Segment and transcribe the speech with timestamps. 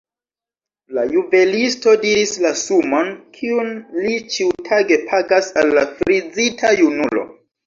[0.97, 3.69] La juvelisto diris la sumon, kiun
[4.07, 7.29] li ĉiutage pagas al la frizita junulo.